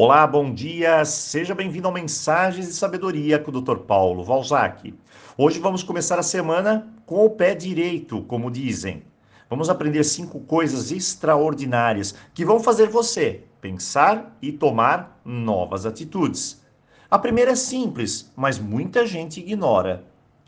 Olá, 0.00 0.24
bom 0.28 0.54
dia. 0.54 1.04
Seja 1.04 1.56
bem-vindo 1.56 1.88
ao 1.88 1.92
Mensagens 1.92 2.68
de 2.68 2.72
Sabedoria 2.72 3.36
com 3.36 3.50
o 3.50 3.60
Dr. 3.60 3.78
Paulo 3.78 4.22
Valzac. 4.22 4.94
Hoje 5.36 5.58
vamos 5.58 5.82
começar 5.82 6.20
a 6.20 6.22
semana 6.22 6.86
com 7.04 7.26
o 7.26 7.30
pé 7.30 7.52
direito, 7.52 8.22
como 8.22 8.48
dizem. 8.48 9.02
Vamos 9.50 9.68
aprender 9.68 10.04
cinco 10.04 10.38
coisas 10.38 10.92
extraordinárias 10.92 12.14
que 12.32 12.44
vão 12.44 12.60
fazer 12.60 12.88
você 12.88 13.42
pensar 13.60 14.38
e 14.40 14.52
tomar 14.52 15.20
novas 15.24 15.84
atitudes. 15.84 16.64
A 17.10 17.18
primeira 17.18 17.50
é 17.50 17.56
simples, 17.56 18.32
mas 18.36 18.56
muita 18.56 19.04
gente 19.04 19.40
ignora. 19.40 20.04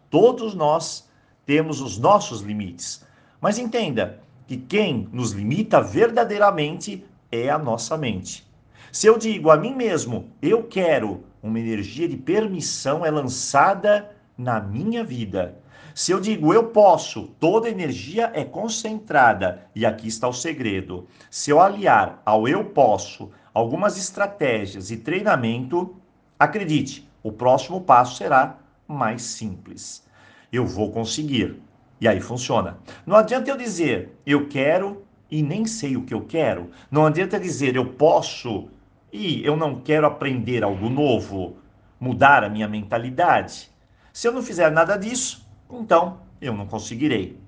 Todos 0.09 0.55
nós 0.55 1.11
temos 1.45 1.80
os 1.80 1.98
nossos 1.98 2.41
limites. 2.41 3.05
Mas 3.41 3.59
entenda 3.59 4.21
que 4.46 4.57
quem 4.57 5.09
nos 5.12 5.32
limita 5.32 5.82
verdadeiramente 5.82 7.05
é 7.32 7.51
a 7.51 7.59
nossa 7.59 7.98
mente. 7.98 8.48
Se 8.93 9.07
eu 9.07 9.16
digo 9.16 9.50
a 9.50 9.57
mim 9.57 9.75
mesmo, 9.75 10.32
eu 10.43 10.64
quero, 10.64 11.22
uma 11.40 11.61
energia 11.61 12.08
de 12.08 12.17
permissão 12.17 13.07
é 13.07 13.11
lançada 13.11 14.11
na 14.36 14.61
minha 14.61 15.04
vida. 15.04 15.57
Se 15.94 16.11
eu 16.11 16.21
digo 16.21 16.53
eu 16.53 16.68
posso, 16.68 17.29
toda 17.39 17.68
energia 17.68 18.32
é 18.35 18.44
concentrada. 18.44 19.68
E 19.76 19.86
aqui 19.86 20.08
está 20.08 20.26
o 20.26 20.32
segredo. 20.32 21.07
Se 21.30 21.50
eu 21.50 21.61
aliar 21.61 22.21
ao 22.25 22.49
eu 22.49 22.64
posso 22.64 23.30
algumas 23.54 23.96
estratégias 23.96 24.91
e 24.91 24.96
treinamento, 24.96 25.94
acredite, 26.38 27.08
o 27.22 27.30
próximo 27.30 27.80
passo 27.80 28.16
será 28.16 28.58
mais 28.88 29.22
simples. 29.22 30.04
Eu 30.52 30.66
vou 30.66 30.91
conseguir. 30.91 31.61
E 32.00 32.08
aí 32.08 32.20
funciona. 32.20 32.78
Não 33.06 33.14
adianta 33.14 33.50
eu 33.50 33.56
dizer 33.56 34.19
eu 34.27 34.48
quero 34.48 35.05
e 35.30 35.42
nem 35.42 35.64
sei 35.64 35.97
o 35.97 36.02
que 36.02 36.14
eu 36.14 36.22
quero. 36.22 36.70
Não 36.91 37.06
adianta 37.06 37.38
dizer 37.38 37.77
eu 37.77 37.86
posso 37.86 38.69
e 39.12 39.45
eu 39.45 39.56
não 39.56 39.81
quero 39.81 40.06
aprender 40.06 40.62
algo 40.62 40.89
novo, 40.89 41.56
mudar 41.98 42.45
a 42.45 42.48
minha 42.48 42.69
mentalidade. 42.69 43.70
Se 44.12 44.27
eu 44.27 44.33
não 44.33 44.42
fizer 44.42 44.70
nada 44.70 44.97
disso, 44.97 45.47
então 45.70 46.20
eu 46.41 46.55
não 46.55 46.67
conseguirei. 46.67 47.39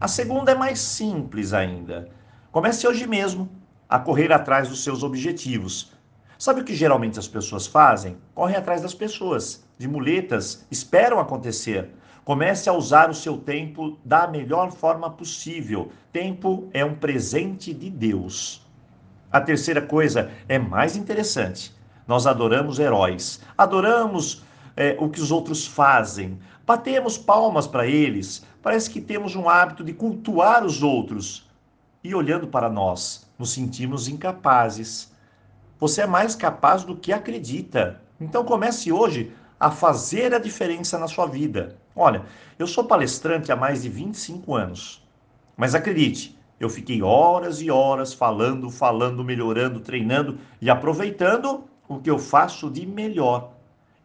A 0.00 0.08
segunda 0.08 0.52
é 0.52 0.54
mais 0.54 0.80
simples 0.80 1.52
ainda. 1.52 2.08
Comece 2.50 2.86
hoje 2.86 3.06
mesmo 3.06 3.48
a 3.88 3.98
correr 3.98 4.32
atrás 4.32 4.68
dos 4.68 4.82
seus 4.82 5.02
objetivos. 5.02 5.92
Sabe 6.38 6.60
o 6.60 6.64
que 6.64 6.74
geralmente 6.74 7.18
as 7.18 7.28
pessoas 7.28 7.66
fazem? 7.66 8.16
Correm 8.34 8.56
atrás 8.56 8.82
das 8.82 8.94
pessoas, 8.94 9.64
de 9.78 9.86
muletas, 9.86 10.66
esperam 10.70 11.20
acontecer. 11.20 11.90
Comece 12.24 12.68
a 12.68 12.72
usar 12.72 13.10
o 13.10 13.14
seu 13.14 13.36
tempo 13.36 13.98
da 14.04 14.26
melhor 14.26 14.72
forma 14.72 15.10
possível. 15.10 15.92
Tempo 16.12 16.68
é 16.72 16.84
um 16.84 16.94
presente 16.94 17.72
de 17.72 17.90
Deus. 17.90 18.61
A 19.32 19.40
terceira 19.40 19.80
coisa 19.80 20.30
é 20.46 20.58
mais 20.58 20.94
interessante. 20.94 21.74
Nós 22.06 22.26
adoramos 22.26 22.78
heróis, 22.78 23.40
adoramos 23.56 24.42
é, 24.76 24.94
o 25.00 25.08
que 25.08 25.20
os 25.20 25.30
outros 25.30 25.66
fazem, 25.66 26.38
batemos 26.66 27.16
palmas 27.16 27.66
para 27.66 27.86
eles. 27.86 28.44
Parece 28.60 28.90
que 28.90 29.00
temos 29.00 29.34
um 29.34 29.48
hábito 29.48 29.82
de 29.82 29.94
cultuar 29.94 30.64
os 30.64 30.82
outros 30.82 31.48
e 32.04 32.14
olhando 32.14 32.46
para 32.46 32.68
nós, 32.68 33.26
nos 33.38 33.52
sentimos 33.52 34.06
incapazes. 34.06 35.10
Você 35.78 36.02
é 36.02 36.06
mais 36.06 36.34
capaz 36.34 36.84
do 36.84 36.94
que 36.94 37.12
acredita. 37.12 38.02
Então 38.20 38.44
comece 38.44 38.92
hoje 38.92 39.32
a 39.58 39.70
fazer 39.70 40.34
a 40.34 40.38
diferença 40.38 40.98
na 40.98 41.08
sua 41.08 41.26
vida. 41.26 41.78
Olha, 41.96 42.24
eu 42.58 42.66
sou 42.66 42.84
palestrante 42.84 43.50
há 43.50 43.56
mais 43.56 43.82
de 43.82 43.88
25 43.88 44.54
anos. 44.54 45.02
Mas 45.56 45.74
acredite, 45.74 46.38
eu 46.64 46.70
fiquei 46.70 47.02
horas 47.02 47.60
e 47.60 47.70
horas 47.70 48.14
falando, 48.14 48.70
falando, 48.70 49.24
melhorando, 49.24 49.80
treinando 49.80 50.38
e 50.60 50.70
aproveitando 50.70 51.64
o 51.88 51.98
que 51.98 52.10
eu 52.10 52.18
faço 52.18 52.70
de 52.70 52.86
melhor. 52.86 53.52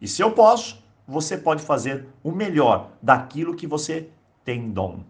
E 0.00 0.08
se 0.08 0.22
eu 0.22 0.32
posso, 0.32 0.82
você 1.06 1.38
pode 1.38 1.62
fazer 1.62 2.06
o 2.22 2.32
melhor 2.32 2.90
daquilo 3.00 3.54
que 3.54 3.66
você 3.66 4.08
tem 4.44 4.70
dom. 4.70 5.00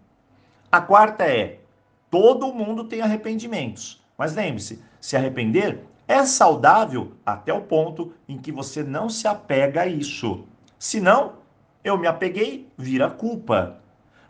A 0.70 0.80
quarta 0.80 1.24
é: 1.24 1.60
todo 2.10 2.52
mundo 2.52 2.84
tem 2.84 3.00
arrependimentos. 3.00 4.02
Mas 4.16 4.34
lembre-se, 4.34 4.82
se 5.00 5.16
arrepender 5.16 5.80
é 6.06 6.24
saudável 6.24 7.12
até 7.24 7.52
o 7.52 7.62
ponto 7.62 8.12
em 8.28 8.36
que 8.36 8.50
você 8.50 8.82
não 8.82 9.08
se 9.08 9.28
apega 9.28 9.82
a 9.82 9.86
isso. 9.86 10.44
Se 10.78 11.00
não, 11.00 11.34
eu 11.84 11.96
me 11.96 12.06
apeguei, 12.06 12.68
vira 12.76 13.08
culpa. 13.08 13.78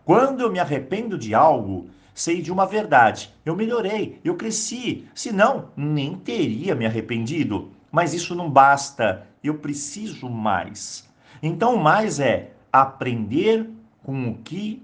Quando 0.04 0.40
eu 0.40 0.50
me 0.50 0.58
arrependo 0.58 1.18
de 1.18 1.34
algo, 1.34 1.88
sei 2.20 2.42
de 2.42 2.50
uma 2.50 2.66
verdade. 2.66 3.32
Eu 3.44 3.54
melhorei, 3.54 4.20
eu 4.24 4.34
cresci. 4.34 5.06
Senão, 5.14 5.70
nem 5.76 6.16
teria 6.16 6.74
me 6.74 6.84
arrependido. 6.84 7.70
Mas 7.92 8.12
isso 8.12 8.34
não 8.34 8.50
basta. 8.50 9.26
Eu 9.42 9.58
preciso 9.58 10.28
mais. 10.28 11.08
Então, 11.40 11.76
mais 11.76 12.18
é 12.18 12.52
aprender 12.72 13.70
com 14.02 14.30
o 14.30 14.38
que 14.38 14.82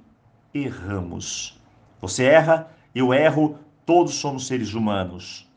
erramos. 0.55 1.61
Você 2.01 2.25
erra, 2.25 2.71
eu 2.95 3.13
erro, 3.13 3.59
todos 3.85 4.15
somos 4.15 4.47
seres 4.47 4.73
humanos. 4.73 5.51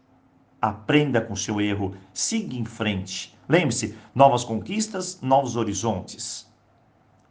Aprenda 0.59 1.21
com 1.21 1.35
seu 1.35 1.61
erro, 1.61 1.95
siga 2.11 2.55
em 2.55 2.65
frente. 2.65 3.37
Lembre-se, 3.47 3.95
novas 4.15 4.43
conquistas, 4.43 5.21
novos 5.21 5.55
horizontes. 5.55 6.51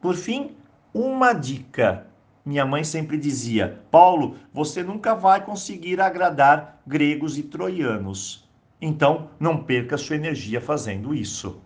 Por 0.00 0.14
fim, 0.14 0.52
uma 0.94 1.32
dica 1.32 2.06
minha 2.46 2.64
mãe 2.64 2.84
sempre 2.84 3.18
dizia: 3.18 3.82
Paulo, 3.90 4.36
você 4.54 4.80
nunca 4.80 5.16
vai 5.16 5.44
conseguir 5.44 6.00
agradar 6.00 6.80
gregos 6.86 7.36
e 7.36 7.42
troianos. 7.42 8.48
Então, 8.80 9.30
não 9.40 9.64
perca 9.64 9.98
sua 9.98 10.14
energia 10.14 10.60
fazendo 10.60 11.12
isso. 11.12 11.60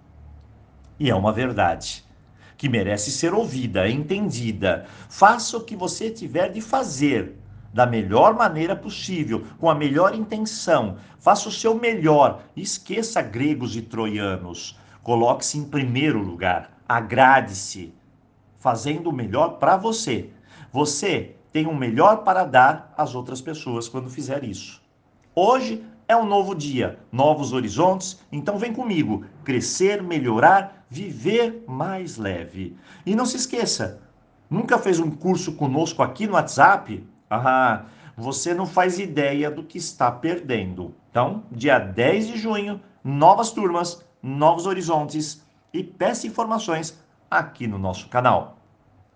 E 0.98 1.10
é 1.10 1.14
uma 1.14 1.34
verdade 1.34 2.02
que 2.56 2.68
merece 2.68 3.10
ser 3.10 3.34
ouvida, 3.34 3.88
entendida. 3.90 4.86
Faça 5.08 5.58
o 5.58 5.64
que 5.64 5.76
você 5.76 6.08
tiver 6.08 6.48
de 6.50 6.62
fazer 6.62 7.36
da 7.74 7.86
melhor 7.86 8.34
maneira 8.34 8.74
possível, 8.74 9.44
com 9.58 9.68
a 9.68 9.74
melhor 9.74 10.14
intenção. 10.14 10.96
Faça 11.18 11.48
o 11.48 11.52
seu 11.52 11.74
melhor. 11.74 12.42
Esqueça 12.56 13.20
gregos 13.20 13.76
e 13.76 13.82
troianos. 13.82 14.78
Coloque-se 15.02 15.58
em 15.58 15.64
primeiro 15.64 16.22
lugar. 16.22 16.82
Agrade-se, 16.88 17.94
fazendo 18.58 19.10
o 19.10 19.12
melhor 19.12 19.58
para 19.58 19.76
você 19.76 20.30
você 20.72 21.36
tem 21.52 21.66
o 21.66 21.74
melhor 21.74 22.18
para 22.18 22.44
dar 22.44 22.94
às 22.96 23.14
outras 23.14 23.40
pessoas 23.40 23.88
quando 23.88 24.08
fizer 24.08 24.44
isso. 24.44 24.80
Hoje 25.34 25.84
é 26.06 26.16
um 26.16 26.24
novo 26.24 26.54
dia, 26.54 26.98
novos 27.10 27.52
horizontes, 27.52 28.20
então 28.30 28.58
vem 28.58 28.72
comigo, 28.72 29.24
crescer, 29.44 30.02
melhorar, 30.02 30.84
viver 30.88 31.64
mais 31.66 32.16
leve. 32.16 32.76
E 33.06 33.14
não 33.14 33.24
se 33.24 33.36
esqueça, 33.36 34.02
nunca 34.48 34.78
fez 34.78 34.98
um 34.98 35.10
curso 35.10 35.52
conosco 35.52 36.02
aqui 36.02 36.26
no 36.26 36.34
WhatsApp? 36.34 37.06
Ah, 37.28 37.84
você 38.16 38.52
não 38.52 38.66
faz 38.66 38.98
ideia 38.98 39.50
do 39.50 39.62
que 39.62 39.78
está 39.78 40.10
perdendo. 40.10 40.94
Então, 41.10 41.44
dia 41.50 41.78
10 41.78 42.28
de 42.28 42.36
junho, 42.36 42.80
novas 43.02 43.50
turmas, 43.50 44.04
novos 44.22 44.66
horizontes 44.66 45.44
e 45.72 45.82
peça 45.82 46.26
informações 46.26 46.98
aqui 47.30 47.66
no 47.66 47.78
nosso 47.78 48.08
canal. 48.08 48.58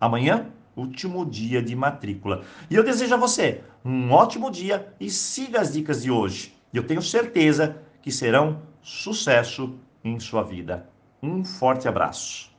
Amanhã 0.01 0.47
último 0.77 1.25
dia 1.27 1.63
de 1.63 1.75
matrícula. 1.75 2.43
E 2.71 2.75
eu 2.75 2.85
desejo 2.85 3.15
a 3.15 3.19
você 3.19 3.63
um 3.85 4.13
ótimo 4.13 4.51
dia 4.51 4.95
e 4.99 5.11
siga 5.11 5.61
as 5.61 5.73
dicas 5.73 6.03
de 6.03 6.11
hoje. 6.11 6.55
Eu 6.73 6.87
tenho 6.87 7.03
certeza 7.03 7.77
que 8.01 8.11
serão 8.11 8.63
sucesso 8.83 9.75
em 10.03 10.19
sua 10.21 10.43
vida. 10.43 10.89
Um 11.23 11.45
forte 11.45 11.89
abraço. 11.89 12.54